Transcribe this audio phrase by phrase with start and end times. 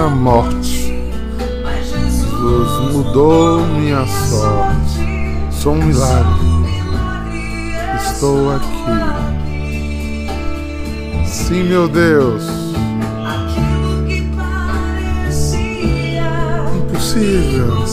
[0.00, 0.94] minha morte.
[1.92, 5.00] Jesus mudou minha sorte.
[5.50, 6.40] Sou um milagre.
[7.96, 8.66] Estou aqui.
[11.26, 12.44] Sim, meu Deus.
[16.76, 17.84] Impossível.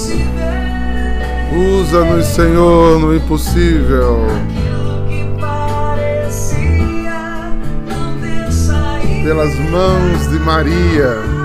[1.81, 4.27] Usa-nos, Senhor, no impossível.
[9.23, 11.36] Pelas mãos de Maria,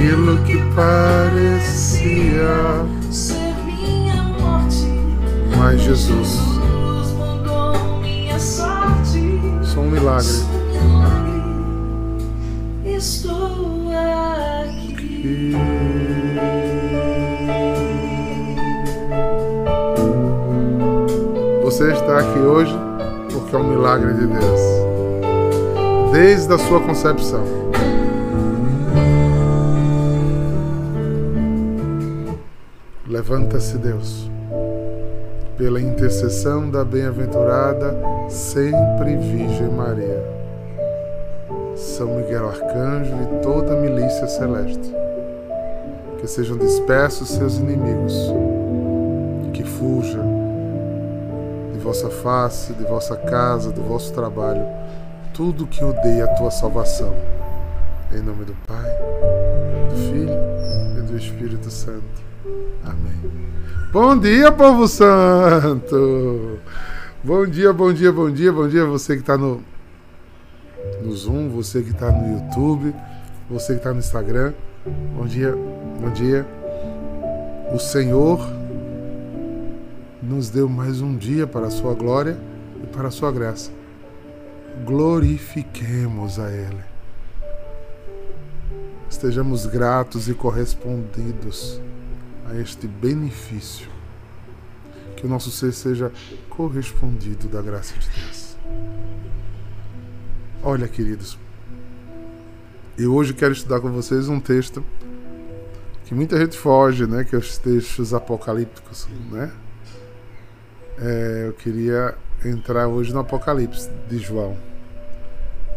[0.00, 2.48] aquilo que parecia
[3.10, 4.86] ser minha morte.
[5.58, 6.40] mas Jesus,
[7.18, 9.20] mudou minha sorte.
[9.62, 10.30] sou um milagre.
[12.82, 13.90] Estou
[14.78, 15.54] aqui.
[21.62, 22.74] Você está aqui hoje
[23.30, 24.60] porque é um milagre de Deus.
[26.10, 27.69] Desde a sua concepção.
[33.10, 34.30] Levanta-se, Deus,
[35.58, 37.92] pela intercessão da bem-aventurada
[38.28, 40.24] sempre Virgem Maria,
[41.74, 44.94] São Miguel Arcanjo e toda a milícia celeste.
[46.20, 48.14] Que sejam dispersos seus inimigos,
[49.54, 50.24] que fujam
[51.72, 54.64] de vossa face, de vossa casa, do vosso trabalho,
[55.34, 57.12] tudo que odeia a tua salvação.
[58.12, 58.88] Em nome do Pai,
[59.88, 62.04] do Filho e do Espírito Santo.
[62.84, 63.50] Amém.
[63.92, 66.58] Bom dia, povo santo!
[67.24, 69.62] Bom dia, bom dia, bom dia, bom dia você que está no,
[71.02, 72.94] no Zoom, você que está no YouTube,
[73.48, 74.52] você que está no Instagram.
[75.16, 75.54] Bom dia,
[76.00, 76.46] bom dia.
[77.74, 78.40] O Senhor
[80.22, 82.38] nos deu mais um dia para a sua glória
[82.82, 83.70] e para a sua graça.
[84.84, 86.89] Glorifiquemos a Ele.
[89.10, 91.80] Estejamos gratos e correspondidos
[92.48, 93.88] a este benefício.
[95.16, 96.12] Que o nosso ser seja
[96.48, 98.56] correspondido da graça de Deus.
[100.62, 101.36] Olha, queridos,
[102.96, 104.82] eu hoje quero estudar com vocês um texto
[106.04, 107.24] que muita gente foge, né?
[107.24, 109.52] Que é os textos apocalípticos, né?
[110.98, 114.56] É, eu queria entrar hoje no Apocalipse de João.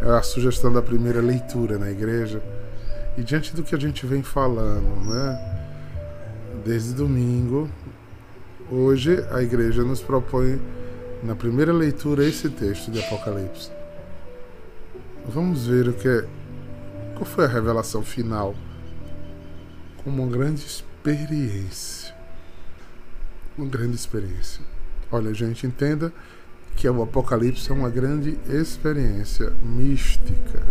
[0.02, 2.42] É a sugestão da primeira leitura na igreja.
[3.16, 5.59] E diante do que a gente vem falando, né?
[6.66, 7.69] Desde domingo,
[8.72, 10.59] hoje a igreja nos propõe
[11.22, 13.69] na primeira leitura esse texto de Apocalipse.
[15.28, 16.28] Vamos ver o que é,
[17.13, 18.56] qual foi a revelação final
[20.03, 22.16] como uma grande experiência.
[23.56, 24.63] Uma grande experiência.
[25.12, 26.12] Olha, gente, entenda
[26.75, 30.66] que o Apocalipse é uma grande experiência mística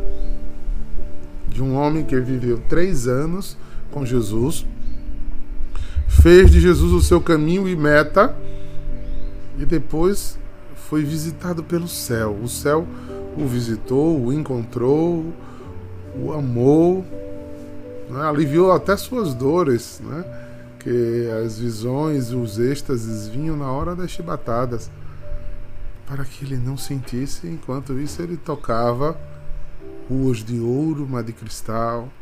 [1.53, 3.57] de um homem que viveu três anos
[3.91, 4.67] com Jesus,
[6.09, 8.35] fez de Jesus o seu caminho e meta,
[9.59, 10.39] e depois
[10.75, 12.37] foi visitado pelo céu.
[12.43, 12.87] O céu
[13.37, 15.33] o visitou, o encontrou,
[16.15, 17.05] o amou,
[18.11, 18.23] né?
[18.23, 20.25] aliviou até suas dores, né?
[20.79, 24.91] que as visões, os êxtases vinham na hora das chibatadas,
[26.07, 29.17] para que ele não sentisse, enquanto isso ele tocava
[30.13, 32.13] ruas de ouro, mar de cristal,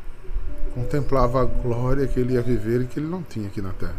[0.75, 3.97] contemplava a glória que ele ia viver e que ele não tinha aqui na terra.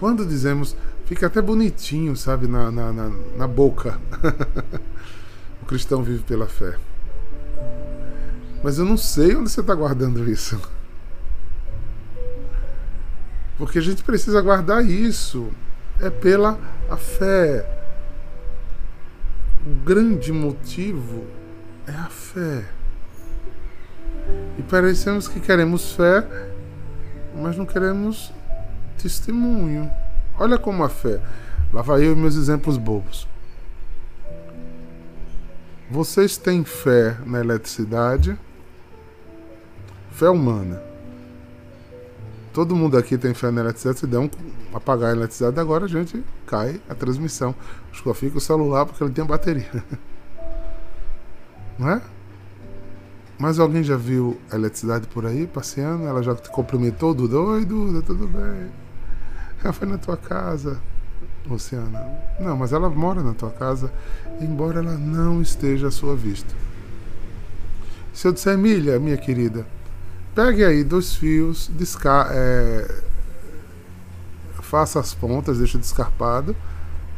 [0.00, 4.00] Quando dizemos, fica até bonitinho, sabe, na, na, na, na boca.
[5.62, 6.76] o cristão vive pela fé.
[8.62, 10.60] Mas eu não sei onde você está guardando isso.
[13.56, 15.48] Porque a gente precisa guardar isso.
[16.00, 16.58] É pela
[16.90, 17.64] a fé.
[19.64, 21.39] O grande motivo
[21.86, 22.64] é a fé.
[24.58, 26.26] E parecemos que queremos fé,
[27.34, 28.32] mas não queremos
[29.02, 29.90] testemunho.
[30.38, 31.20] Olha como a fé.
[31.72, 33.28] Lá vai eu e meus exemplos bobos.
[35.90, 38.38] Vocês têm fé na eletricidade?
[40.12, 40.82] Fé humana.
[42.52, 44.00] Todo mundo aqui tem fé na eletricidade.
[44.00, 44.30] Se der um
[44.74, 47.54] apagar a eletricidade, agora a gente cai a transmissão.
[47.92, 49.70] Só fica o celular porque ele tem bateria.
[51.80, 52.02] Não é?
[53.38, 56.04] Mas alguém já viu a eletricidade por aí passeando?
[56.04, 58.02] Ela já te cumprimentou do doido?
[58.02, 58.70] Tudo bem.
[59.64, 60.78] Ela foi na tua casa,
[61.46, 62.06] Luciana.
[62.38, 63.90] Não, mas ela mora na tua casa,
[64.42, 66.54] embora ela não esteja à sua vista.
[68.12, 69.66] Se eu disser, Emília, minha querida,
[70.34, 73.02] pegue aí dois fios, desca é,
[74.60, 76.54] faça as pontas, deixa descarpado,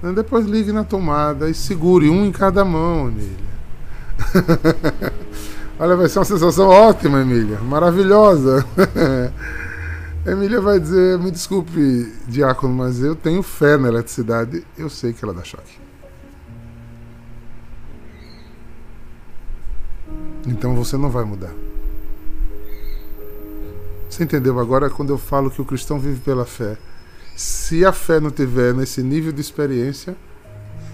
[0.01, 0.13] né?
[0.13, 3.52] depois ligue na tomada e segure um em cada mão, Emília.
[5.79, 7.59] Olha, vai ser uma sensação ótima, Emília.
[7.59, 8.65] Maravilhosa.
[10.25, 14.65] Emília vai dizer: Me desculpe, diácono, mas eu tenho fé na eletricidade.
[14.79, 15.81] Eu sei que ela dá choque.
[20.47, 21.53] Então você não vai mudar.
[24.09, 26.77] Você entendeu agora quando eu falo que o cristão vive pela fé?
[27.35, 30.15] Se a fé não tiver nesse nível de experiência,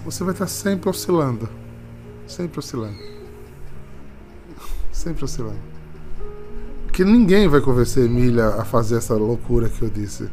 [0.05, 1.49] você vai estar sempre oscilando.
[2.29, 2.95] Sempre oscilando.
[4.91, 5.59] Sempre oscilando.
[6.85, 10.29] Porque ninguém vai convencer Emília a fazer essa loucura que eu disse.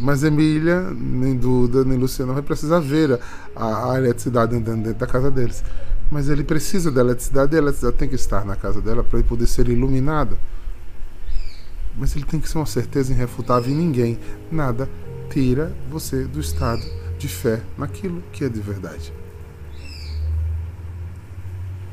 [0.00, 3.20] Mas Emília, nem Duda, nem Luciana vai precisar ver
[3.54, 5.62] a, a eletricidade andando dentro da casa deles.
[6.10, 9.20] Mas ele precisa da eletricidade e a eletricidade tem que estar na casa dela para
[9.20, 10.36] ele poder ser iluminado.
[11.96, 14.18] Mas ele tem que ser uma certeza irrefutável e ninguém,
[14.50, 14.88] nada,
[15.30, 16.82] tira você do estado
[17.16, 19.21] de fé naquilo que é de verdade.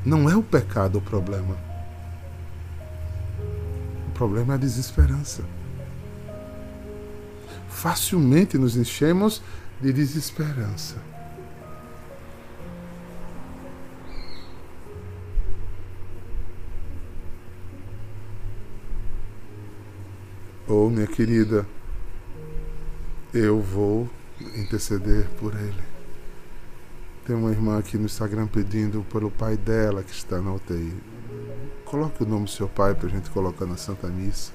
[0.06, 1.58] Não é o pecado o problema.
[4.08, 5.44] O problema é a desesperança.
[7.70, 9.42] Facilmente nos enchemos
[9.82, 10.96] de desesperança.
[20.68, 21.66] Oh, minha querida,
[23.34, 24.10] eu vou
[24.56, 25.99] interceder por ele.
[27.30, 30.96] Tem uma irmã aqui no Instagram pedindo pelo pai dela que está na UTI.
[31.86, 34.52] Coloque o nome do seu pai para a gente colocar na Santa Missa.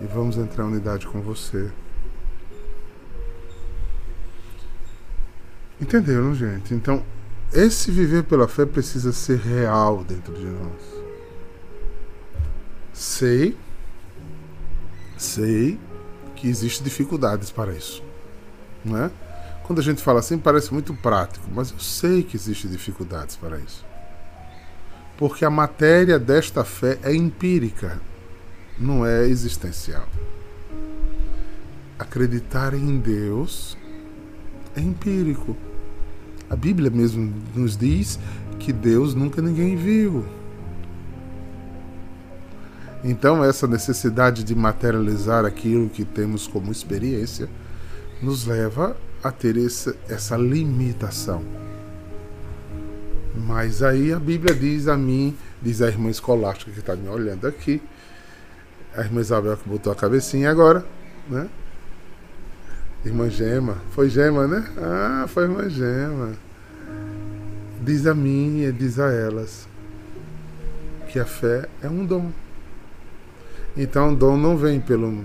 [0.00, 1.70] E vamos entrar em unidade com você.
[5.78, 6.72] Entenderam, gente?
[6.72, 7.04] Então,
[7.52, 11.04] esse viver pela fé precisa ser real dentro de nós.
[12.94, 13.54] Sei
[15.18, 15.78] Sei
[16.34, 18.02] que existem dificuldades para isso.
[18.82, 19.10] Não é?
[19.64, 23.58] Quando a gente fala assim, parece muito prático, mas eu sei que existem dificuldades para
[23.58, 23.84] isso.
[25.16, 27.98] Porque a matéria desta fé é empírica,
[28.78, 30.06] não é existencial.
[31.98, 33.78] Acreditar em Deus
[34.76, 35.56] é empírico.
[36.50, 38.18] A Bíblia mesmo nos diz
[38.58, 40.26] que Deus nunca ninguém viu.
[43.02, 47.48] Então, essa necessidade de materializar aquilo que temos como experiência
[48.20, 51.42] nos leva a ter essa, essa limitação.
[53.34, 57.46] Mas aí a Bíblia diz a mim, diz a irmã escolástica que está me olhando
[57.46, 57.82] aqui,
[58.94, 60.84] a irmã Isabel que botou a cabecinha agora,
[61.28, 61.48] né?
[63.04, 64.64] Irmã Gema, foi Gema, né?
[64.78, 66.32] Ah, foi irmã Gema.
[67.80, 69.66] Diz a mim e diz a elas
[71.08, 72.30] que a fé é um dom.
[73.76, 75.24] Então o dom não vem pelo.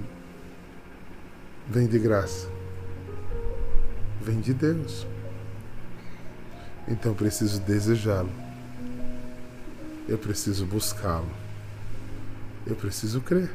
[1.68, 2.59] vem de graça.
[4.30, 5.08] Vem de Deus.
[6.88, 8.30] Então eu preciso desejá-lo.
[10.08, 11.32] Eu preciso buscá-lo.
[12.68, 13.50] Eu preciso crer.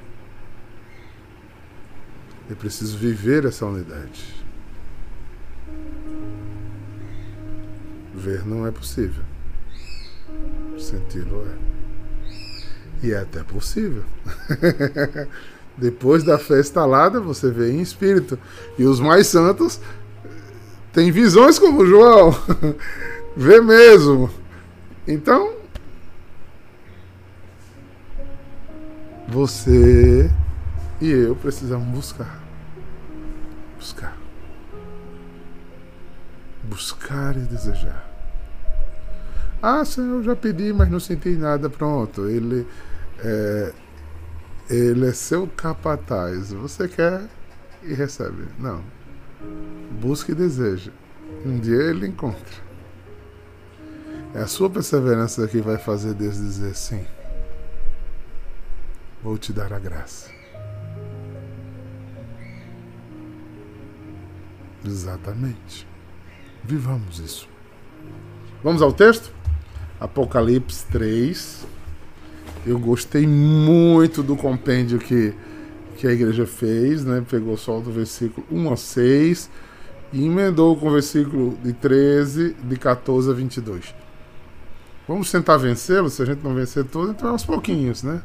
[2.51, 4.45] Eu preciso viver essa unidade.
[8.13, 9.23] Ver não é possível.
[10.77, 13.07] Senti-lo é.
[13.07, 14.03] E é até possível.
[15.79, 18.37] Depois da fé instalada, você vê em espírito.
[18.77, 19.81] E os mais santos
[20.95, 22.31] têm visões como João.
[23.37, 24.31] vê mesmo.
[25.07, 25.53] Então,
[29.29, 30.31] você
[31.01, 32.41] e eu precisamos buscar.
[33.77, 34.17] Buscar.
[36.63, 38.11] Buscar e desejar.
[39.61, 41.69] Ah, Senhor, eu já pedi, mas não senti nada.
[41.69, 42.29] Pronto.
[42.29, 42.67] Ele
[43.19, 43.73] é,
[44.71, 46.53] ele é seu capataz.
[46.53, 47.23] Você quer
[47.83, 48.45] e recebe.
[48.59, 48.83] Não.
[50.05, 50.93] Busque e deseja.
[51.47, 52.63] Um dia ele encontra.
[54.35, 57.07] É a sua perseverança que vai fazer Deus dizer sim.
[59.23, 60.31] Vou te dar a graça.
[64.85, 65.89] Exatamente.
[66.63, 67.49] Vivamos isso.
[68.63, 69.33] Vamos ao texto?
[69.99, 71.67] Apocalipse 3.
[72.67, 75.33] Eu gostei muito do compêndio que,
[75.97, 77.25] que a igreja fez, né?
[77.27, 79.51] Pegou só do versículo 1 a 6
[80.15, 83.93] e emendou com o versículo de 13, de 14 a 22.
[85.09, 88.23] Vamos tentar vencê-lo, se a gente não vencer todo, então é aos pouquinhos, né?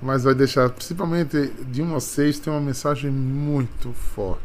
[0.00, 4.40] Mas vai deixar, principalmente de 1 a 6, tem uma mensagem muito forte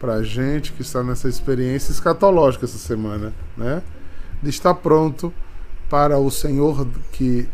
[0.00, 3.82] para gente que está nessa experiência escatológica essa semana, né?
[4.42, 5.32] De estar pronto
[5.90, 7.46] para o Senhor que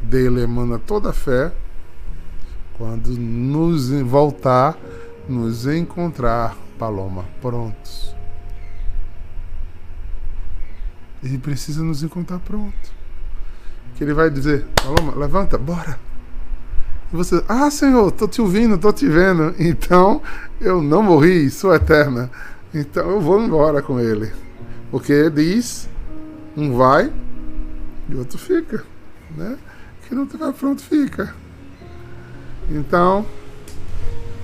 [0.00, 1.52] dele emana toda a fé,
[2.78, 4.78] quando nos voltar,
[5.30, 8.14] nos encontrar, Paloma, prontos.
[11.22, 13.00] Ele precisa nos encontrar pronto.
[13.94, 15.98] que ele vai dizer: Paloma, levanta, bora.
[17.12, 19.54] E você, ah, Senhor, tô te ouvindo, tô te vendo.
[19.58, 20.22] Então
[20.60, 22.30] eu não morri, sou eterna.
[22.74, 24.32] Então eu vou embora com ele.
[24.90, 25.88] Porque diz:
[26.56, 27.12] um vai
[28.08, 28.84] e outro fica.
[29.36, 29.56] Né?
[30.08, 31.34] Que não tiver pronto, fica.
[32.68, 33.26] Então,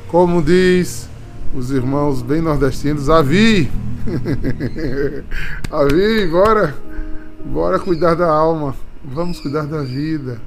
[0.08, 1.08] como diz
[1.54, 3.70] os irmãos bem nordestinos, Avi!
[5.70, 6.74] Avi, bora!
[7.44, 8.74] Bora cuidar da alma.
[9.04, 10.40] Vamos cuidar da vida.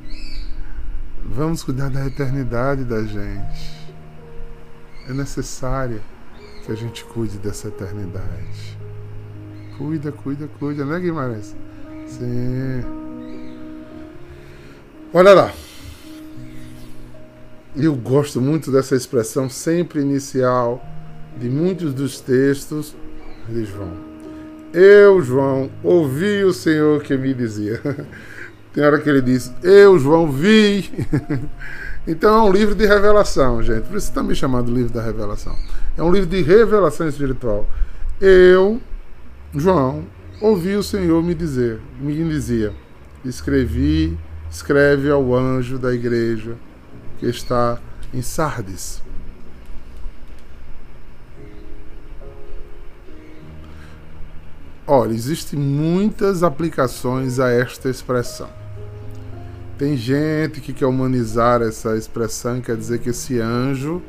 [1.23, 3.89] Vamos cuidar da eternidade da gente.
[5.07, 6.01] É necessário
[6.65, 8.77] que a gente cuide dessa eternidade.
[9.77, 11.55] Cuida, cuida, cuida, né, Guimarães?
[12.05, 12.83] Sim.
[15.13, 15.53] Olha lá.
[17.75, 20.83] Eu gosto muito dessa expressão sempre inicial
[21.37, 22.95] de muitos dos textos
[23.47, 23.93] de João.
[24.73, 27.79] Eu, João, ouvi o Senhor que me dizia.
[28.73, 30.89] Tem hora que ele diz, eu, João, vi.
[32.07, 33.83] então é um livro de revelação, gente.
[33.83, 35.55] Por isso está me chamando livro da revelação.
[35.95, 37.67] É um livro de revelação espiritual.
[38.19, 38.81] Eu,
[39.55, 40.05] João,
[40.41, 42.73] ouvi o Senhor me dizer, me dizia,
[43.23, 44.17] escrevi,
[44.49, 46.55] escreve ao anjo da igreja
[47.19, 47.79] que está
[48.13, 49.01] em Sardes.
[54.87, 58.49] Olha, existem muitas aplicações a esta expressão.
[59.77, 64.01] Tem gente que quer humanizar essa expressão, quer dizer que esse anjo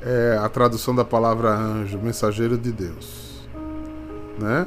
[0.00, 3.46] é a tradução da palavra anjo, mensageiro de Deus,
[4.38, 4.66] né?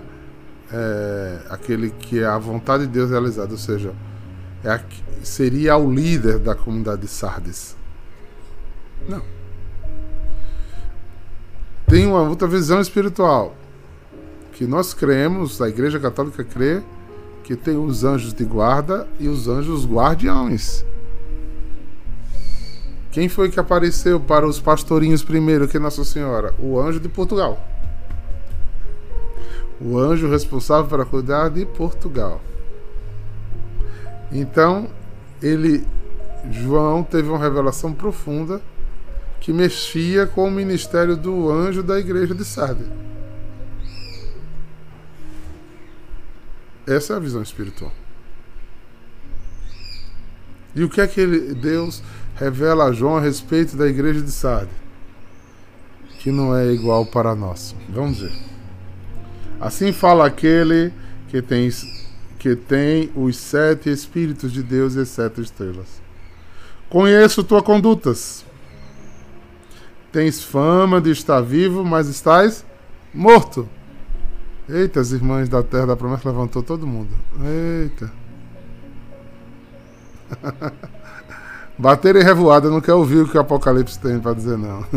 [0.72, 3.94] É aquele que é a vontade de Deus realizada, ou seja,
[4.66, 4.82] é
[5.24, 7.76] seria o líder da comunidade de Sardes.
[9.08, 9.22] Não.
[11.88, 13.56] Tem uma outra visão espiritual
[14.54, 16.82] que nós cremos, a Igreja Católica crê
[17.44, 20.84] que tem os anjos de guarda e os anjos guardiões.
[23.12, 26.56] Quem foi que apareceu para os pastorinhos primeiro que Nossa Senhora?
[26.58, 27.64] O anjo de Portugal.
[29.80, 32.42] O anjo responsável para cuidar de Portugal.
[34.32, 34.90] Então,
[35.42, 35.86] ele
[36.52, 38.62] João teve uma revelação profunda
[39.40, 42.88] que mexia com o ministério do anjo da igreja de Sardes.
[46.88, 47.92] Essa é a visão espiritual.
[50.76, 52.04] E o que é que ele, Deus
[52.36, 54.76] revela a João a respeito da igreja de Sardes?
[56.20, 57.76] Que não é igual para nós.
[57.90, 58.34] Vamos ver.
[59.60, 60.92] Assim fala aquele
[61.30, 61.70] que tem,
[62.46, 66.00] que tem os sete Espíritos de Deus e as sete estrelas.
[66.88, 68.46] Conheço tuas condutas.
[70.12, 72.64] Tens fama de estar vivo, mas estás
[73.12, 73.68] morto.
[74.70, 77.10] Eita, as irmãs da Terra da Promessa levantou todo mundo.
[77.82, 78.12] Eita.
[81.80, 84.86] Bater em revoada, não quer ouvir o que o Apocalipse tem para dizer, não.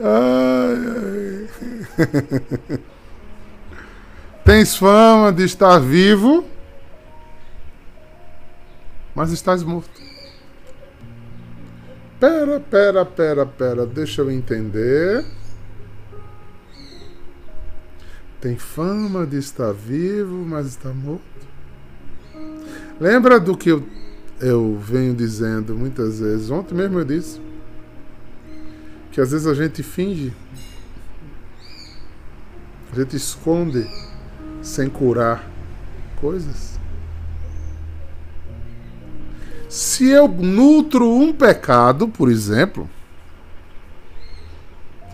[0.00, 1.46] ai,
[1.98, 2.80] ai.
[4.50, 6.44] Tens fama de estar vivo,
[9.14, 10.02] mas estás morto.
[12.18, 15.24] Pera, pera, pera, pera, deixa eu entender.
[18.40, 21.22] Tem fama de estar vivo, mas está morto.
[22.98, 23.86] Lembra do que eu,
[24.40, 26.50] eu venho dizendo muitas vezes?
[26.50, 27.40] Ontem mesmo eu disse
[29.12, 30.34] que às vezes a gente finge,
[32.90, 34.09] a gente esconde
[34.62, 35.48] sem curar
[36.20, 36.78] coisas.
[39.68, 42.88] Se eu nutro um pecado, por exemplo,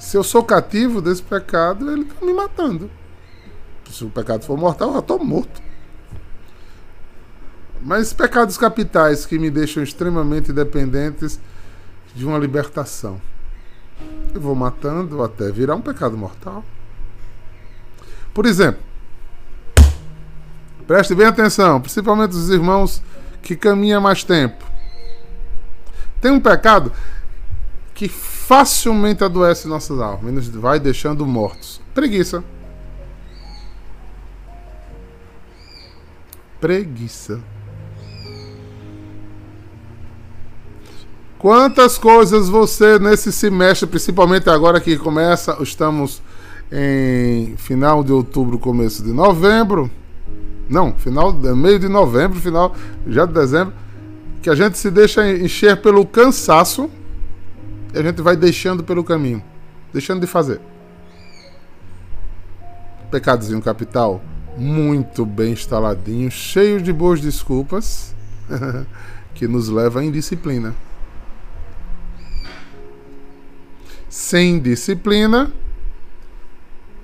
[0.01, 2.91] se eu sou cativo desse pecado, ele está me matando
[3.97, 5.63] se o pecado for mortal, eu já estou morto.
[7.83, 11.41] Mas pecados capitais que me deixam extremamente dependentes
[12.15, 13.21] de uma libertação.
[14.35, 16.65] Eu vou matando até virar um pecado mortal.
[18.35, 18.83] Por exemplo,
[20.87, 23.03] preste bem atenção, principalmente os irmãos
[23.43, 24.65] que caminham mais tempo.
[26.21, 26.93] Tem um pecado
[27.95, 31.81] que facilmente adoece nossas almas nos vai deixando mortos.
[31.95, 32.43] Preguiça.
[36.61, 37.41] preguiça.
[41.39, 46.23] Quantas coisas você nesse semestre, principalmente agora que começa, estamos
[46.73, 49.91] em final de outubro, começo de novembro.
[50.69, 52.75] Não, final, meio de novembro, final
[53.07, 53.73] já de dezembro,
[54.43, 56.91] que a gente se deixa encher pelo cansaço
[57.95, 59.43] e a gente vai deixando pelo caminho,
[59.93, 60.61] deixando de fazer.
[63.11, 64.21] Pecadozinho capital,
[64.57, 68.15] muito bem instaladinho, cheio de boas desculpas,
[69.35, 70.75] que nos leva à indisciplina.
[74.09, 75.53] Sem disciplina,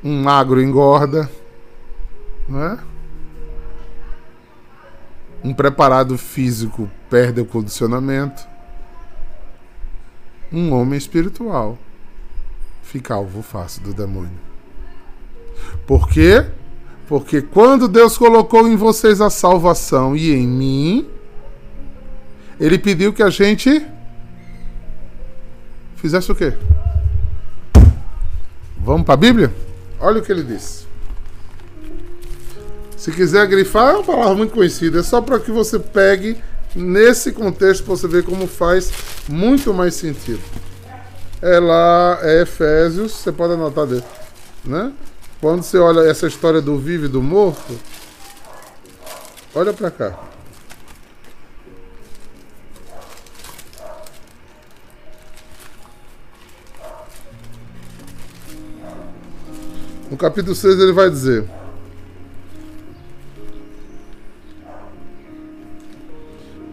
[0.03, 1.31] um magro engorda,
[2.49, 2.92] não é?
[5.45, 8.47] Um preparado físico perde o condicionamento.
[10.53, 11.79] Um homem espiritual
[12.83, 14.39] fica alvo fácil do demônio.
[15.87, 16.47] Por quê?
[17.09, 21.09] Porque quando Deus colocou em vocês a salvação e em mim,
[22.61, 23.85] Ele pediu que a gente
[25.97, 26.53] fizesse o quê?
[28.77, 29.55] Vamos para a Bíblia?
[30.01, 30.87] Olha o que ele disse.
[33.03, 35.01] Se quiser grifar, é uma palavra muito conhecida.
[35.01, 36.41] É só para que você pegue
[36.73, 38.93] nesse contexto para você ver como faz
[39.29, 40.41] muito mais sentido.
[41.41, 44.05] É lá, é Efésios, você pode anotar dele,
[44.65, 44.93] né?
[45.41, 47.77] Quando você olha essa história do vivo e do morto,
[49.53, 50.21] olha para cá.
[60.09, 61.62] No capítulo 6 ele vai dizer: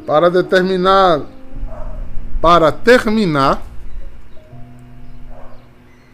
[0.09, 1.21] para determinar,
[2.41, 3.61] para terminar,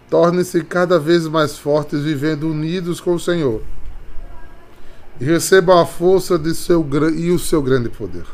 [0.10, 3.64] tornem-se cada vez mais fortes, vivendo unidos com o Senhor.
[5.18, 6.86] E recebam a força de seu,
[7.16, 8.26] e o seu grande poder.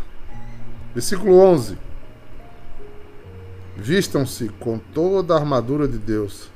[0.95, 1.77] Versículo 11.
[3.77, 6.49] Vistam-se com toda a armadura de Deus,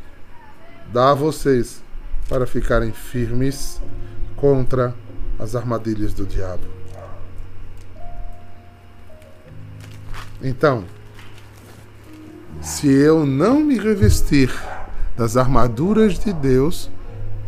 [0.92, 1.84] dá a vocês
[2.28, 3.80] para ficarem firmes
[4.36, 4.96] contra
[5.38, 6.75] as armadilhas do diabo.
[10.48, 10.84] Então,
[12.62, 14.54] se eu não me revestir
[15.18, 16.92] das armaduras de Deus,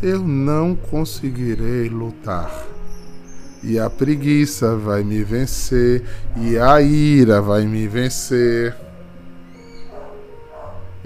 [0.02, 2.66] eu não conseguirei lutar.
[3.64, 6.04] E a preguiça vai me vencer,
[6.38, 8.76] e a ira vai me vencer,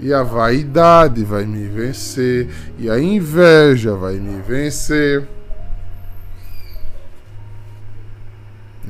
[0.00, 5.28] e a vaidade vai me vencer, e a inveja vai me vencer.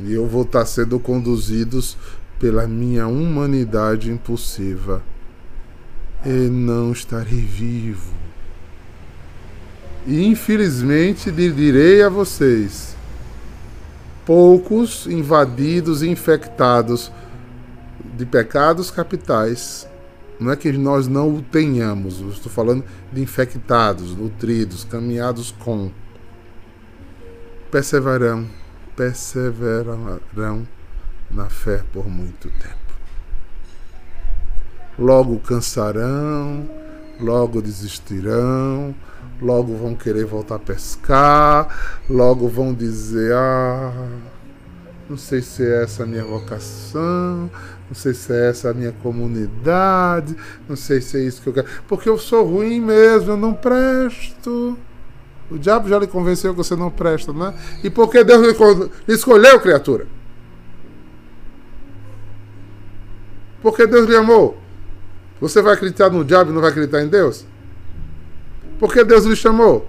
[0.04, 1.96] E eu vou estar sendo conduzidos
[2.42, 5.00] pela minha humanidade impulsiva
[6.26, 8.12] e não estarei vivo.
[10.04, 12.96] E infelizmente direi a vocês:
[14.26, 17.12] poucos invadidos e infectados
[18.18, 19.88] de pecados capitais.
[20.40, 25.92] Não é que nós não o tenhamos, eu estou falando de infectados, nutridos, caminhados com.
[27.70, 28.48] Perseverarão,
[28.96, 30.66] perseverarão
[31.32, 32.76] na fé por muito tempo.
[34.98, 36.68] Logo cansarão,
[37.18, 38.94] logo desistirão,
[39.40, 44.08] logo vão querer voltar a pescar, logo vão dizer: ah,
[45.08, 47.50] não sei se é essa a minha vocação,
[47.88, 50.36] não sei se é essa a minha comunidade,
[50.68, 53.54] não sei se é isso que eu quero, porque eu sou ruim mesmo, eu não
[53.54, 54.78] presto.
[55.50, 57.52] O diabo já lhe convenceu que você não presta, né?
[57.84, 58.40] E por que Deus
[59.06, 60.06] lhe escolheu, criatura?
[63.62, 64.58] Porque Deus lhe amou.
[65.40, 67.46] Você vai acreditar no diabo e não vai acreditar em Deus?
[68.78, 69.88] Porque Deus lhe chamou.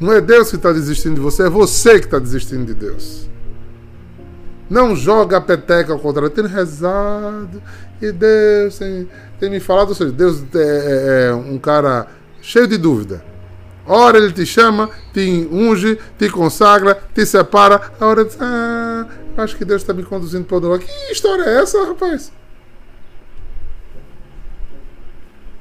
[0.00, 3.28] Não é Deus que está desistindo de você, é você que está desistindo de Deus.
[4.70, 6.30] Não joga a peteca ao contrário.
[6.30, 7.60] Tem rezado
[8.00, 9.08] e Deus tem,
[9.40, 9.88] tem me falado.
[9.88, 12.06] Ou seja, Deus é, é, é um cara
[12.40, 13.24] cheio de dúvida.
[13.86, 17.80] Ora ele te chama, te unge, te consagra, te separa.
[17.98, 19.06] A hora diz, ah,
[19.40, 22.32] acho que Deus está me conduzindo para o Que história é essa, rapaz?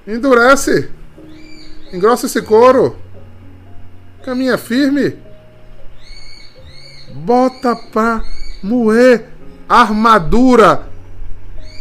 [0.08, 0.90] Endurece.
[1.94, 2.96] Engrossa esse couro.
[4.24, 5.18] Caminha firme.
[7.14, 8.24] Bota pra
[8.64, 9.30] moer.
[9.70, 10.88] Armadura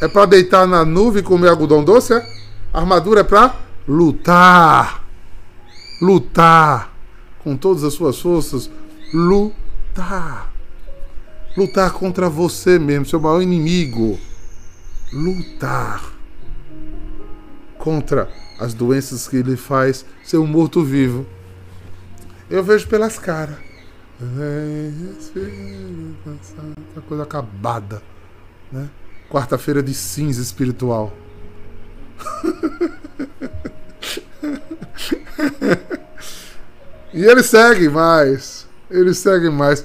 [0.02, 2.26] é para deitar na nuvem e comer algodão doce, é?
[2.72, 3.54] Armadura é para
[3.86, 5.06] lutar
[6.00, 6.92] lutar
[7.42, 8.70] com todas as suas forças,
[9.12, 10.52] lutar.
[11.56, 14.18] Lutar contra você mesmo, seu maior inimigo.
[15.12, 16.02] Lutar
[17.78, 21.24] contra as doenças que ele faz ser um morto-vivo.
[22.50, 23.56] Eu vejo pelas caras.
[26.90, 28.02] Essa coisa acabada.
[28.70, 28.90] Né?
[29.30, 31.16] Quarta-feira de cinza espiritual.
[37.12, 38.66] e ele segue mais.
[38.90, 39.84] Ele segue mais.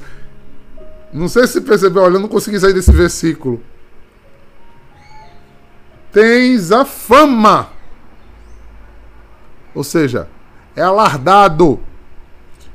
[1.14, 3.62] Não sei se percebeu, olha, eu não consegui sair desse versículo.
[6.12, 7.70] Tens a fama.
[9.76, 10.28] Ou seja,
[10.76, 11.80] é alardado.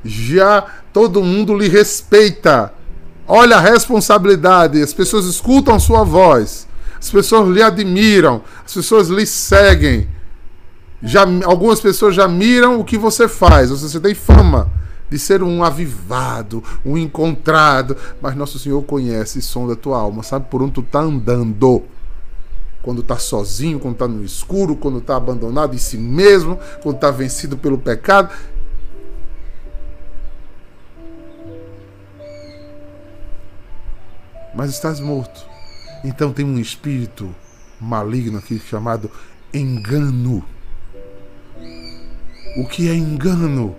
[0.03, 2.73] já todo mundo lhe respeita.
[3.27, 6.65] Olha a responsabilidade, as pessoas escutam sua voz,
[6.97, 10.07] as pessoas lhe admiram, as pessoas lhe seguem.
[11.03, 14.71] Já, algumas pessoas já miram o que você faz, você tem fama
[15.09, 20.23] de ser um avivado, um encontrado, mas nosso Senhor conhece e sonda a tua alma,
[20.23, 21.83] sabe por onde tu tá andando.
[22.81, 27.11] Quando tá sozinho, quando tá no escuro, quando tá abandonado em si mesmo, quando tá
[27.11, 28.33] vencido pelo pecado.
[34.53, 35.45] Mas estás morto.
[36.03, 37.33] Então tem um espírito
[37.79, 39.11] maligno aqui chamado
[39.53, 40.43] engano.
[42.57, 43.75] O que é engano?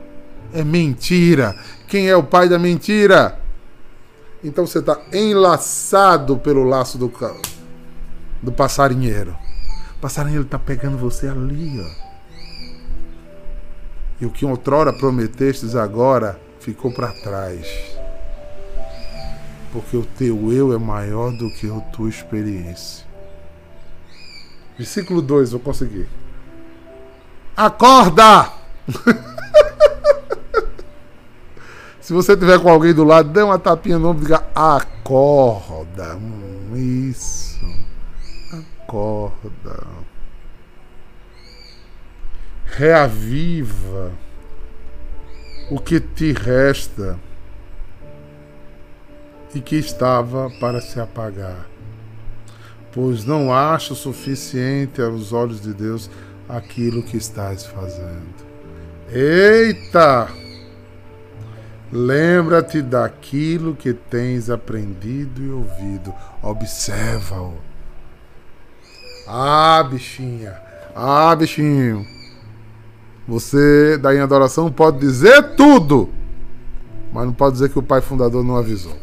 [0.53, 1.57] É mentira.
[1.87, 3.39] Quem é o pai da mentira?
[4.43, 7.13] Então você está enlaçado pelo laço do,
[8.43, 9.37] do passarinheiro.
[9.97, 12.09] O passarinheiro está pegando você ali, ó.
[14.21, 17.67] E o que outrora prometestes agora ficou para trás.
[19.73, 23.07] Porque o teu eu é maior do que a tua experiência.
[24.77, 26.09] Versículo 2, vou conseguir.
[27.57, 28.53] Acorda!
[32.09, 36.17] Se você tiver com alguém do lado, dê uma tapinha no ombro e diga: acorda.
[36.17, 37.61] Hum, isso.
[38.51, 39.87] Acorda.
[42.65, 44.11] Reaviva
[45.71, 47.19] o que te resta
[49.55, 51.67] e que estava para se apagar.
[52.91, 56.09] Pois não acho suficiente aos olhos de Deus
[56.49, 58.49] aquilo que estás fazendo.
[59.13, 60.48] Eita!
[61.91, 66.13] Lembra-te daquilo que tens aprendido e ouvido.
[66.43, 67.55] Observa-o.
[69.27, 70.61] Ah, bichinha.
[70.95, 72.07] Ah, bichinho.
[73.27, 76.09] Você, da em adoração, pode dizer tudo,
[77.13, 78.97] mas não pode dizer que o pai fundador não avisou.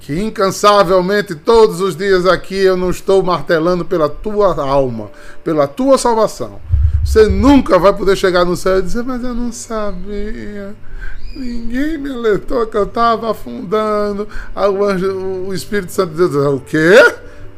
[0.00, 5.10] Que incansavelmente, todos os dias aqui, eu não estou martelando pela tua alma,
[5.44, 6.58] pela tua salvação.
[7.08, 10.76] Você nunca vai poder chegar no céu e dizer, mas eu não sabia.
[11.34, 14.28] Ninguém me alertou que eu estava afundando.
[14.54, 15.16] O, anjo,
[15.46, 16.92] o Espírito Santo de Deus o quê?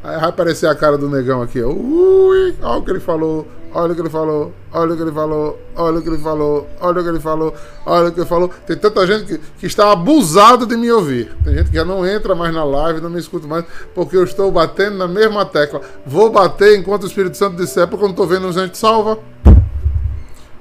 [0.05, 1.61] Aí vai aparecer a cara do negão aqui.
[1.61, 3.45] Ui, olha o que ele falou.
[3.73, 6.69] Olha o que ele falou, olha o que ele falou, olha o que ele falou,
[6.81, 7.55] olha o que ele falou,
[7.87, 8.51] olha o que ele falou.
[8.67, 11.33] Tem tanta gente que, que está abusado de me ouvir.
[11.45, 14.25] Tem gente que já não entra mais na live, não me escuta mais, porque eu
[14.25, 15.81] estou batendo na mesma tecla.
[16.05, 19.19] Vou bater enquanto o Espírito Santo disser, porque eu não estou vendo gente salva.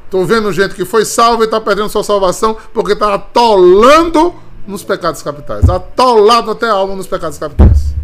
[0.05, 4.33] Estou vendo gente que foi salva e está perdendo sua salvação porque está atolando
[4.67, 5.67] nos pecados capitais.
[5.67, 7.98] Atolado até a alma nos pecados capitais.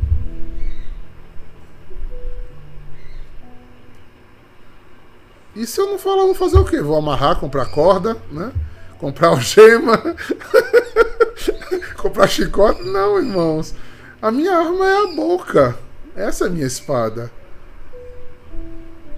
[5.55, 6.81] E se eu não falar, vou fazer o quê?
[6.81, 8.51] Vou amarrar, comprar corda, né?
[8.99, 10.01] Comprar algema,
[11.95, 12.83] comprar chicote?
[12.83, 13.73] Não, irmãos.
[14.21, 15.77] A minha arma é a boca.
[16.15, 17.31] Essa é a minha espada.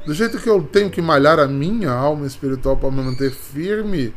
[0.05, 4.13] Do jeito que eu tenho que malhar a minha alma espiritual para me manter firme,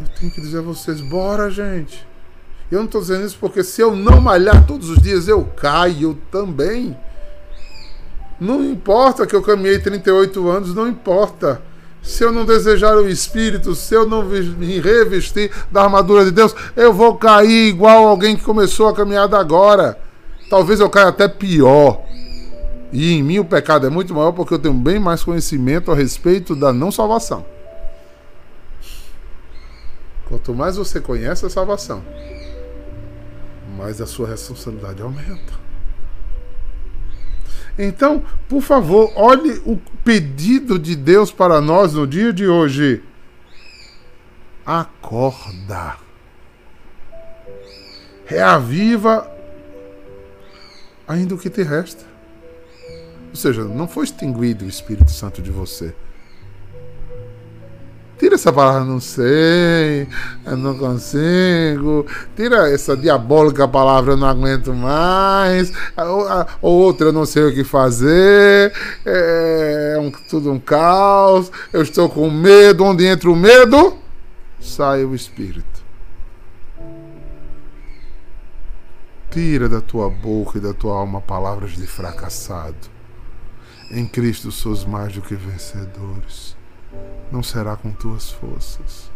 [0.00, 2.06] eu tenho que dizer a vocês: bora, gente.
[2.70, 6.16] Eu não estou dizendo isso porque se eu não malhar todos os dias, eu caio
[6.30, 6.96] também.
[8.40, 11.60] Não importa que eu caminhei 38 anos, não importa.
[12.02, 16.54] Se eu não desejar o Espírito, se eu não me revestir da armadura de Deus,
[16.74, 19.98] eu vou cair igual alguém que começou a caminhada agora.
[20.48, 22.02] Talvez eu caia até pior.
[22.90, 25.94] E em mim o pecado é muito maior porque eu tenho bem mais conhecimento a
[25.94, 27.44] respeito da não salvação.
[30.26, 32.02] Quanto mais você conhece a salvação,
[33.76, 35.69] mais a sua responsabilidade aumenta.
[37.82, 43.02] Então, por favor, olhe o pedido de Deus para nós no dia de hoje.
[44.66, 45.96] Acorda.
[48.26, 49.34] Reaviva
[51.08, 52.04] ainda o que te resta.
[53.30, 55.94] Ou seja, não foi extinguido o Espírito Santo de você.
[58.20, 60.06] Tira essa palavra, não sei,
[60.44, 62.04] eu não consigo.
[62.36, 65.72] Tira essa diabólica palavra, eu não aguento mais.
[66.60, 68.74] Ou outra, eu não sei o que fazer.
[69.06, 71.50] É, é um, tudo um caos.
[71.72, 72.84] Eu estou com medo.
[72.84, 73.96] Onde entra o medo,
[74.60, 75.80] sai o espírito.
[79.30, 82.90] Tira da tua boca e da tua alma palavras de fracassado.
[83.90, 86.59] Em Cristo sois mais do que vencedores
[87.30, 89.10] não será com tuas forças.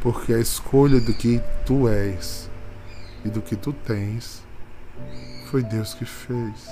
[0.00, 2.50] Porque a escolha do que tu és
[3.24, 4.42] e do que tu tens
[5.46, 6.68] foi Deus que fez.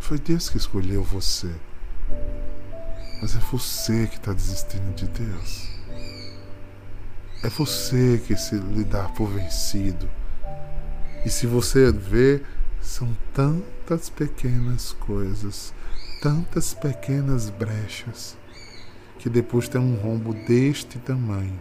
[0.00, 1.50] Foi Deus que escolheu você.
[3.22, 5.68] Mas é você que está desistindo de Deus.
[7.42, 10.08] É você que se lhe dá por vencido.
[11.24, 12.42] E se você vê,
[12.80, 15.72] são tantas pequenas coisas,
[16.24, 18.34] tantas pequenas brechas,
[19.18, 21.60] que depois tem um rombo deste tamanho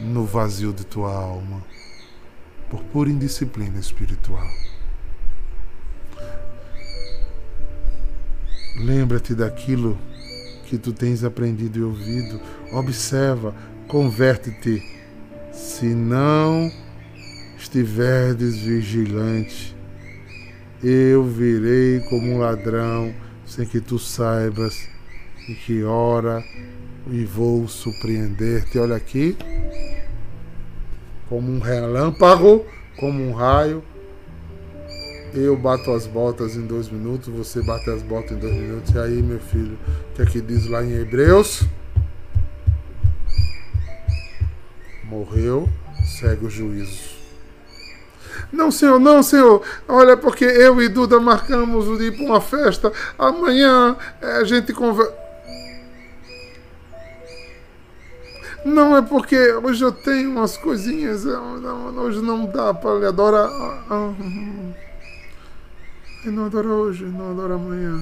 [0.00, 1.62] no vazio de tua alma,
[2.70, 4.48] por pura indisciplina espiritual.
[8.78, 9.98] Lembra-te daquilo
[10.64, 12.40] que tu tens aprendido e ouvido.
[12.72, 13.54] Observa,
[13.88, 14.82] converte-te.
[15.52, 16.72] Se não
[17.58, 19.76] estiverdes vigilante,
[20.82, 23.14] eu virei como um ladrão
[23.46, 24.88] sem que tu saibas
[25.48, 26.42] e que hora
[27.10, 28.78] e vou surpreender-te.
[28.78, 29.36] Olha aqui,
[31.28, 32.66] como um relâmpago,
[32.98, 33.82] como um raio,
[35.34, 38.94] eu bato as botas em dois minutos, você bate as botas em dois minutos.
[38.94, 39.78] E aí, meu filho,
[40.10, 41.66] o que é que diz lá em Hebreus?
[45.04, 45.68] Morreu,
[46.04, 47.21] segue o juízo.
[48.52, 49.62] Não, senhor, não, senhor.
[49.88, 52.92] Olha, porque eu e Duda marcamos de ir para uma festa.
[53.18, 55.22] Amanhã eh, a gente conversa.
[58.64, 61.24] Não, é porque hoje eu tenho umas coisinhas.
[61.26, 63.48] Hoje não dá para lhe adorar.
[63.48, 64.92] Ah, ah, ah.
[66.24, 68.00] E não adora hoje, não adora amanhã.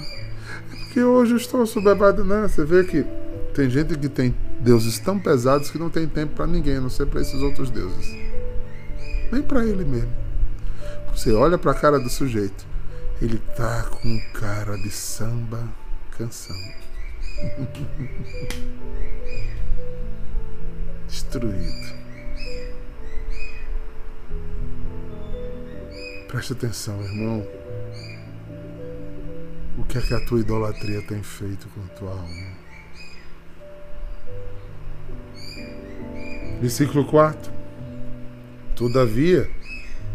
[0.71, 2.47] É porque hoje eu estou soberbado, né?
[2.47, 3.07] Você vê que
[3.55, 6.91] tem gente que tem deuses tão pesados que não tem tempo para ninguém, a não
[6.91, 8.15] ser para esses outros deuses.
[9.33, 10.20] Nem para ele mesmo.
[11.13, 12.65] Você olha para a cara do sujeito,
[13.21, 15.69] ele tá com cara de samba
[16.17, 16.57] canção.
[21.09, 22.01] Destruído.
[26.29, 27.45] Preste atenção, irmão.
[29.77, 32.61] O que é que a tua idolatria tem feito com tua alma?
[36.61, 37.53] Versículo 4.
[38.77, 39.51] Todavia,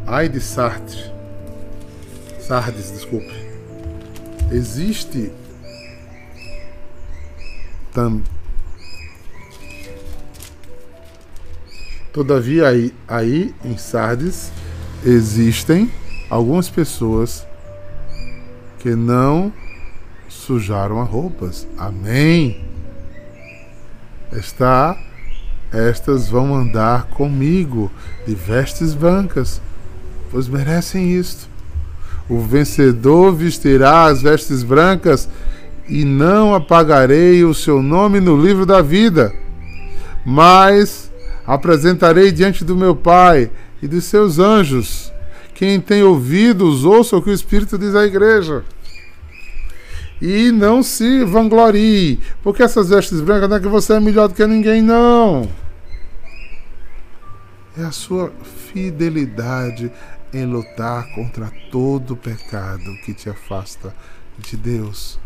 [0.05, 1.11] ai de Sartre,
[2.39, 3.33] Sardes, desculpe,
[4.51, 5.31] existe
[7.93, 8.21] tam,
[12.15, 14.49] Todavia, aí, aí em Sardes
[15.03, 15.91] existem
[16.29, 17.45] algumas pessoas
[18.79, 19.51] que não
[20.29, 21.67] sujaram as roupas.
[21.77, 22.63] Amém.
[24.31, 24.97] Está
[25.73, 27.91] estas vão andar comigo
[28.25, 29.61] de vestes brancas,
[30.35, 31.47] pois merecem isto.
[32.27, 35.29] O vencedor vestirá as vestes brancas
[35.87, 39.33] e não apagarei o seu nome no livro da vida,
[40.25, 41.09] mas
[41.47, 43.49] apresentarei diante do meu Pai
[43.81, 45.09] e dos seus anjos.
[45.53, 48.65] Quem tem ouvidos, ouça o que o Espírito diz à igreja.
[50.21, 54.33] E não se vanglorie, porque essas vestes brancas não é que você é melhor do
[54.33, 55.47] que ninguém, não.
[57.77, 58.33] É a sua
[58.75, 59.89] fidelidade
[60.35, 63.95] em lutar contra todo pecado que te afasta
[64.37, 65.17] de Deus.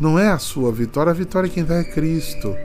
[0.00, 2.56] Não é a sua vitória, a vitória é quem dá é Cristo.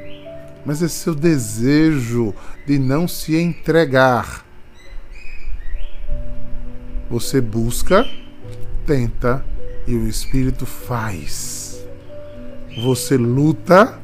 [0.66, 2.34] Mas é seu desejo
[2.66, 4.46] de não se entregar.
[7.10, 8.06] Você busca,
[8.86, 9.44] tenta
[9.88, 11.86] e o Espírito faz.
[12.84, 14.00] Você luta,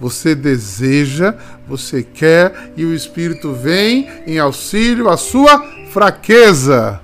[0.00, 7.01] você deseja, você quer e o Espírito vem em auxílio à sua fraqueza.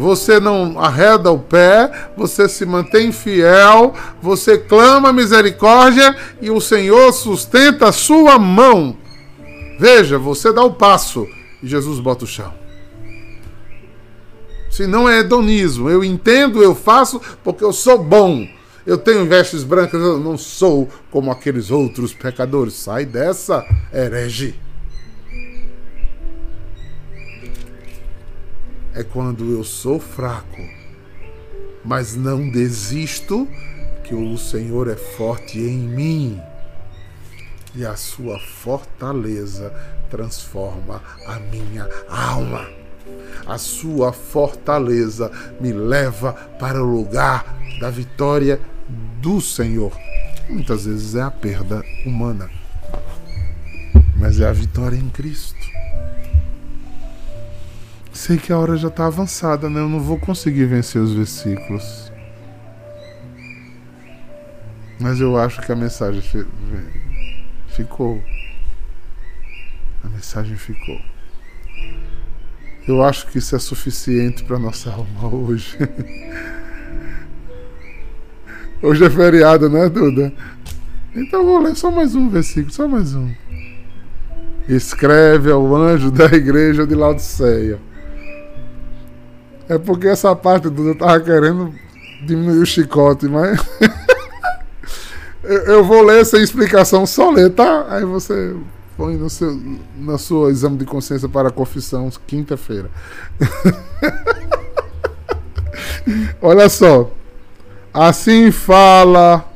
[0.00, 7.12] Você não arreda o pé, você se mantém fiel, você clama misericórdia e o Senhor
[7.12, 8.96] sustenta a sua mão.
[9.78, 11.28] Veja, você dá o passo
[11.62, 12.50] e Jesus bota o chão.
[14.70, 18.48] Se não é hedonismo, eu entendo, eu faço porque eu sou bom.
[18.86, 22.72] Eu tenho vestes brancas, eu não sou como aqueles outros pecadores.
[22.72, 24.58] Sai dessa, herege.
[28.94, 30.62] É quando eu sou fraco,
[31.84, 33.48] mas não desisto,
[34.02, 36.40] que o Senhor é forte em mim.
[37.74, 39.72] E a sua fortaleza
[40.10, 42.68] transforma a minha alma.
[43.46, 47.44] A sua fortaleza me leva para o lugar
[47.80, 48.60] da vitória
[49.20, 49.92] do Senhor.
[50.48, 52.50] Muitas vezes é a perda humana,
[54.16, 55.79] mas é a vitória em Cristo.
[58.20, 59.80] Sei que a hora já está avançada, né?
[59.80, 62.12] Eu não vou conseguir vencer os versículos.
[65.00, 66.20] Mas eu acho que a mensagem
[67.68, 68.22] ficou.
[70.04, 71.00] A mensagem ficou.
[72.86, 75.78] Eu acho que isso é suficiente para nossa alma hoje.
[78.82, 80.30] Hoje é feriado, né, Duda?
[81.14, 83.32] Então vou ler só mais um versículo, só mais um.
[84.68, 87.78] Escreve ao anjo da igreja de Laodiceia.
[89.70, 91.72] É porque essa parte, Duda, eu tava querendo
[92.26, 93.64] diminuir o chicote, mas.
[95.44, 97.86] eu vou ler sem explicação, só ler, tá?
[97.88, 98.56] Aí você
[98.96, 99.56] põe no seu
[99.96, 102.90] na sua exame de consciência para confissão quinta-feira.
[106.42, 107.08] Olha só.
[107.94, 109.48] Assim fala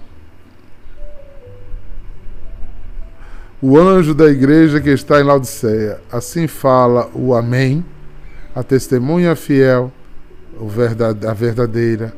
[3.61, 6.00] o anjo da igreja que está em Laodiceia.
[6.12, 7.85] Assim fala o Amém,
[8.55, 9.92] a testemunha fiel,
[11.29, 12.12] a verdadeira,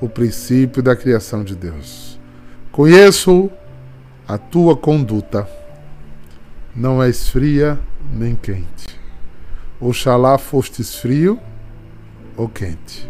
[0.00, 2.18] o princípio da criação de Deus.
[2.70, 3.50] Conheço
[4.26, 5.46] a tua conduta
[6.74, 7.78] não és fria
[8.12, 8.86] nem quente.
[9.80, 11.38] Oxalá fostes frio
[12.36, 13.08] ou quente.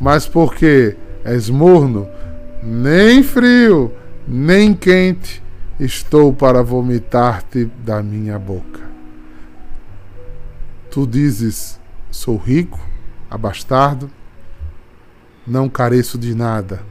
[0.00, 2.08] Mas porque és morno,
[2.62, 3.92] nem frio,
[4.26, 5.42] nem quente,
[5.78, 8.80] estou para vomitar-te da minha boca.
[10.90, 12.78] Tu dizes: sou rico,
[13.34, 14.08] abastardo,
[15.44, 16.82] não careço de nada,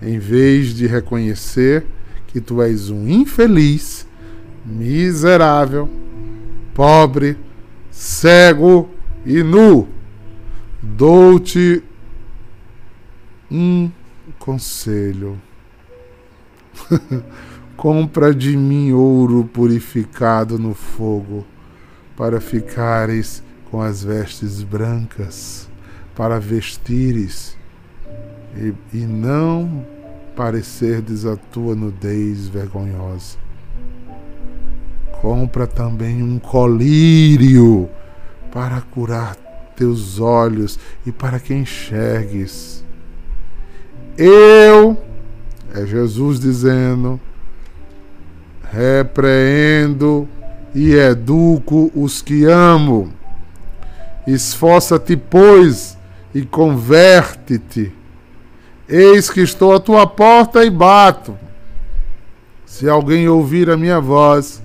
[0.00, 1.84] em vez de reconhecer
[2.28, 4.06] que tu és um infeliz
[4.64, 5.90] miserável,
[6.72, 7.36] pobre,
[7.90, 8.88] cego
[9.26, 9.88] e nu.
[10.80, 11.82] Dou-te
[13.50, 13.90] um
[14.38, 15.40] conselho.
[17.76, 21.44] Compra de mim ouro purificado no fogo,
[22.16, 25.69] para ficares com as vestes brancas,
[26.20, 27.56] para vestires
[28.54, 29.86] e, e não
[30.36, 33.38] parecerdes a tua nudez vergonhosa
[35.22, 37.88] Compra também um colírio
[38.52, 39.34] para curar
[39.74, 42.84] teus olhos e para que enxergues.
[44.18, 45.02] Eu,
[45.74, 47.18] é Jesus dizendo,
[48.70, 50.28] repreendo
[50.74, 53.10] e educo os que amo.
[54.26, 55.98] Esforça-te, pois,
[56.34, 57.92] e converte-te.
[58.88, 61.36] Eis que estou à tua porta e bato.
[62.66, 64.62] Se alguém ouvir a minha voz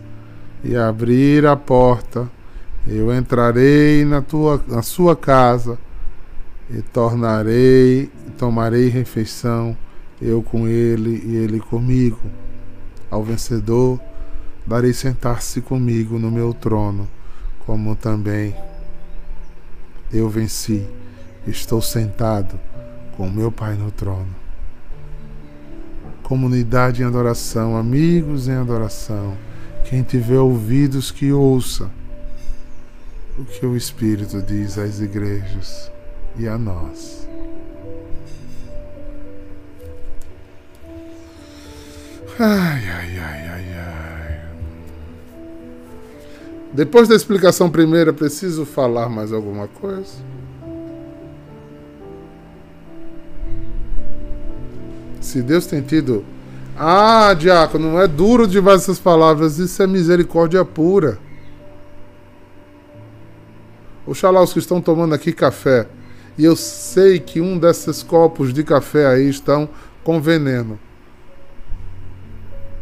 [0.63, 2.29] e abrir a porta,
[2.87, 5.77] eu entrarei na, tua, na sua casa
[6.69, 9.75] e tornarei, tomarei refeição,
[10.21, 12.19] eu com ele e ele comigo.
[13.09, 13.99] Ao vencedor,
[14.65, 17.07] darei sentar-se comigo no meu trono,
[17.65, 18.55] como também
[20.11, 20.87] eu venci,
[21.47, 22.59] estou sentado
[23.15, 24.35] com meu Pai no trono.
[26.23, 29.37] Comunidade em adoração, amigos em adoração
[29.85, 31.89] quem tiver ouvidos que ouça
[33.37, 35.91] o que o Espírito diz às igrejas
[36.37, 37.27] e a nós.
[42.39, 44.41] Ai, ai, ai, ai, ai.
[46.73, 50.13] Depois da explicação primeira, preciso falar mais alguma coisa?
[55.25, 56.23] Se Deus tem tido
[56.77, 61.17] ah, diácono, não é duro de essas palavras, isso é misericórdia pura.
[64.05, 65.87] Oxalá os que estão tomando aqui café,
[66.37, 69.67] e eu sei que um desses copos de café aí estão
[70.03, 70.77] com veneno.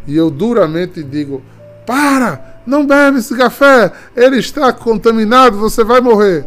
[0.05, 1.41] E eu duramente digo:
[1.87, 6.45] para, não bebe esse café, ele está contaminado, você vai morrer.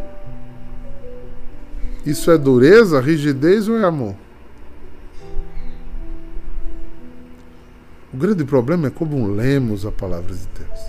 [2.05, 4.26] Isso é dureza, rigidez ou é amor?
[8.13, 10.79] O grande problema é como lemos a palavra de Deus.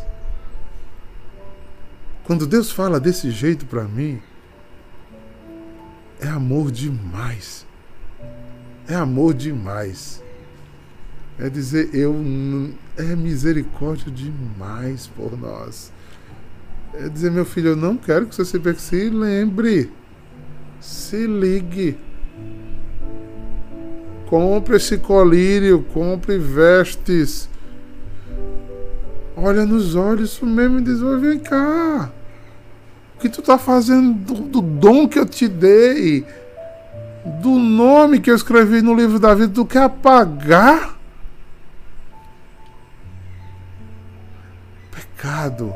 [2.24, 4.20] Quando Deus fala desse jeito para mim,
[6.20, 7.66] é amor demais.
[8.86, 10.22] É amor demais.
[11.38, 12.14] É dizer, eu
[12.96, 15.92] é misericórdia demais por nós.
[16.94, 18.80] É dizer, meu filho, eu não quero que você se perca.
[18.80, 19.92] Se lembre.
[20.80, 21.98] Se ligue.
[24.28, 27.48] Compre esse colírio, compre vestes.
[29.34, 32.10] Olha nos olhos isso mesmo e diz: vem cá.
[33.16, 36.26] O que tu tá fazendo do, do dom que eu te dei?
[37.40, 40.98] Do nome que eu escrevi no livro da vida, tu quer apagar?
[44.90, 45.74] Pecado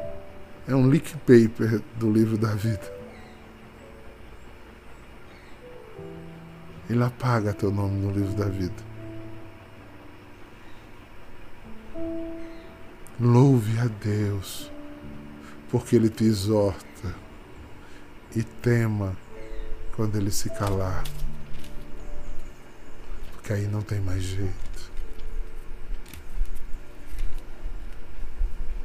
[0.68, 3.01] é um leak paper do livro da vida.
[6.92, 8.84] Ele apaga teu nome no livro da vida.
[13.18, 14.70] Louve a Deus,
[15.70, 17.14] porque Ele te exorta,
[18.36, 19.16] e tema
[19.96, 21.02] quando Ele se calar.
[23.32, 24.52] Porque aí não tem mais jeito.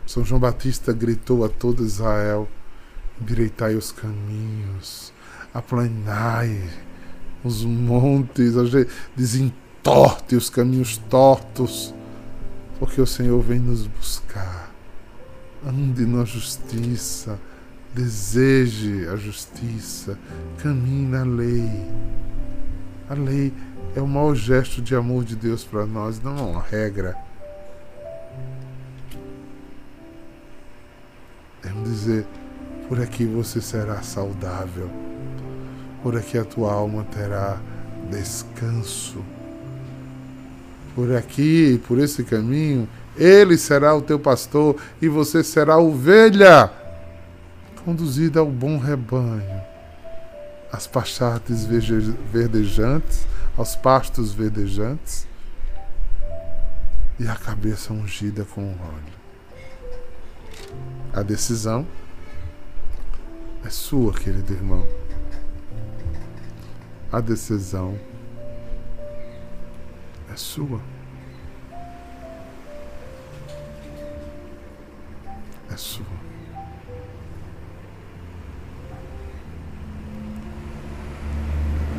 [0.06, 2.48] São João Batista gritou a todo Israel:
[3.20, 5.12] endireitai os caminhos,
[5.54, 6.87] aplanai
[7.44, 8.54] os montes,
[9.16, 11.94] desentorte os caminhos tortos,
[12.80, 14.72] porque o Senhor vem nos buscar.
[15.66, 17.40] Ande na justiça,
[17.94, 20.18] deseje a justiça,
[20.58, 21.70] caminhe na lei.
[23.10, 23.54] A lei
[23.96, 27.16] é o maior gesto de amor de Deus para nós, não é uma regra
[31.88, 32.26] Vamos dizer,
[32.88, 34.90] por aqui você será saudável,
[36.02, 37.60] por aqui a tua alma terá
[38.10, 39.24] descanso.
[40.96, 46.72] Por aqui, por esse caminho, ele será o teu pastor e você será ovelha,
[47.84, 49.62] conduzida ao bom rebanho,
[50.72, 53.26] às pastates verdejantes,
[53.56, 55.28] aos pastos verdejantes
[57.20, 59.18] e a cabeça ungida com óleo.
[61.14, 61.86] A decisão
[63.66, 64.86] é sua, querido irmão.
[67.12, 67.98] A decisão
[70.30, 70.82] é sua.
[75.72, 76.06] É sua.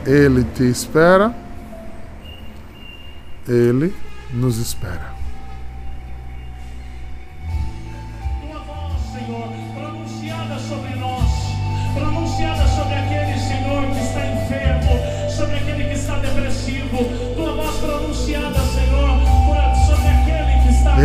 [0.07, 1.35] Ele te espera,
[3.47, 3.95] ele
[4.33, 5.18] nos espera.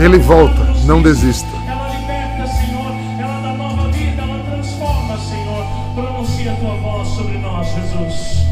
[0.03, 1.47] Ele volta, não desista.
[1.65, 2.91] Ela liberta, Senhor,
[3.21, 5.65] ela dá nova vida, ela transforma, Senhor.
[5.95, 8.43] Pronuncia a tua voz sobre nós, Jesus.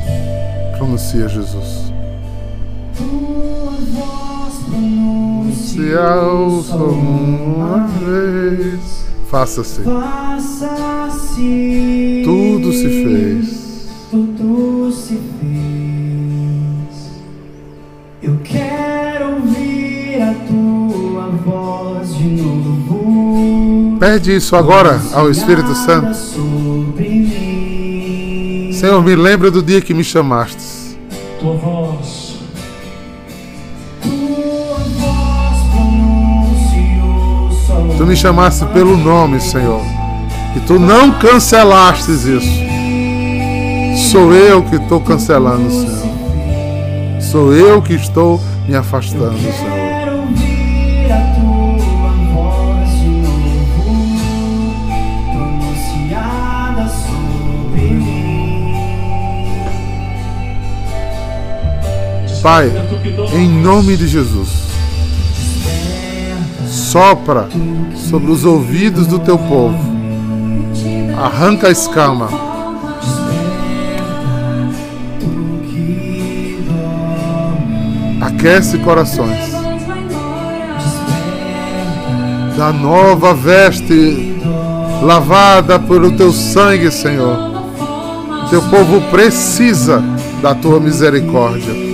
[0.78, 1.92] Pronuncia, Jesus.
[2.96, 6.00] Tua voz pronuncia
[6.88, 9.06] uma vez.
[9.30, 9.82] Faça-se.
[9.82, 11.42] Faça-se.
[12.24, 13.90] Tudo se fez.
[14.10, 14.81] Tudo
[24.02, 26.18] Pede isso agora ao Espírito Santo.
[28.74, 30.98] Senhor, me lembra do dia que me chamaste.
[31.40, 32.36] Tua voz.
[37.96, 39.84] Tu me chamaste pelo nome, Senhor.
[40.56, 44.10] E tu não cancelastes isso.
[44.10, 47.22] Sou eu que estou cancelando, Senhor.
[47.22, 49.91] Sou eu que estou me afastando, Senhor.
[62.42, 62.72] Pai,
[63.36, 64.50] em nome de Jesus,
[66.68, 67.48] sopra
[68.10, 69.78] sobre os ouvidos do teu povo.
[71.24, 72.30] Arranca a escama.
[78.20, 79.52] Aquece corações.
[82.58, 84.36] Da nova veste
[85.04, 87.38] lavada pelo teu sangue, Senhor.
[88.50, 90.04] Teu povo precisa
[90.42, 91.91] da tua misericórdia.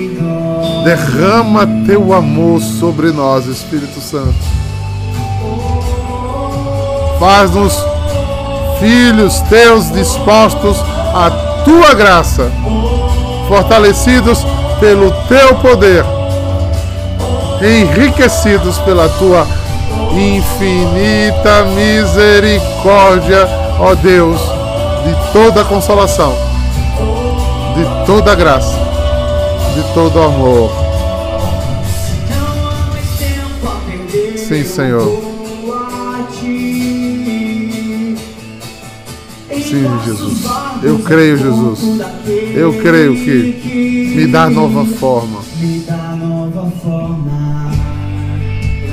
[0.88, 4.38] Derrama teu amor sobre nós, Espírito Santo.
[7.20, 7.74] Faz-nos
[8.80, 10.78] filhos teus dispostos
[11.14, 11.30] à
[11.66, 12.50] tua graça,
[13.50, 14.46] fortalecidos
[14.80, 16.06] pelo teu poder,
[17.62, 19.46] enriquecidos pela tua
[20.14, 23.46] infinita misericórdia,
[23.78, 24.40] ó Deus,
[25.04, 26.34] de toda consolação,
[27.76, 28.87] de toda graça,
[29.78, 30.72] de todo amor.
[34.36, 35.22] Sim, Senhor.
[39.52, 40.46] Sim, Jesus.
[40.82, 41.80] Eu creio, Jesus.
[42.56, 45.42] Eu creio que me dá nova forma.
[45.58, 47.72] Me dá nova forma.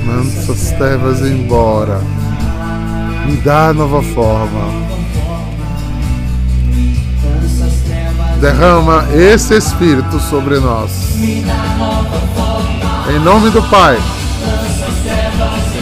[0.05, 1.99] Manda essas trevas embora.
[3.25, 4.84] Me dá nova forma.
[8.39, 11.15] Derrama esse Espírito sobre nós.
[11.15, 13.97] Em nome do Pai,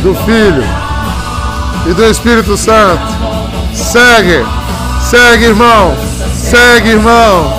[0.01, 0.63] do Filho
[1.89, 3.01] e do Espírito Santo.
[3.73, 4.45] Segue,
[5.09, 5.95] segue, irmão.
[6.35, 7.53] Segue, irmão.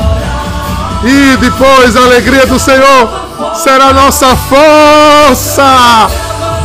[1.03, 3.11] E depois a alegria do Senhor
[3.55, 6.09] será nossa força.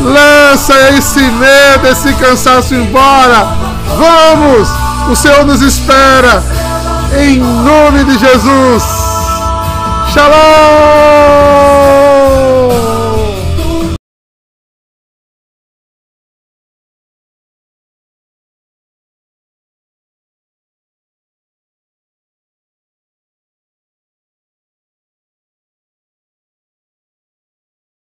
[0.02, 3.48] Lança esse medo, esse cansaço embora.
[3.98, 4.70] Vamos!
[5.10, 6.59] O Senhor nos espera.
[7.18, 8.84] Em nome de Jesus.
[10.14, 11.79] Shalom!